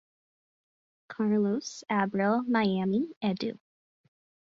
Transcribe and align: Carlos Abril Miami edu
Carlos 1.09 1.83
Abril 1.87 2.41
Miami 2.47 3.01
edu 3.29 3.53